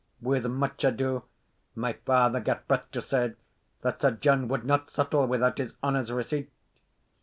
With 0.19 0.47
much 0.47 0.83
ado 0.83 1.25
my 1.75 1.93
father 1.93 2.39
gat 2.39 2.67
breath 2.67 2.89
to 2.93 3.01
say 3.01 3.35
that 3.83 4.01
Sir 4.01 4.09
John 4.09 4.47
would 4.47 4.65
not 4.65 4.89
settle 4.89 5.27
without 5.27 5.59
his 5.59 5.75
honour's 5.83 6.11
receipt. 6.11 6.49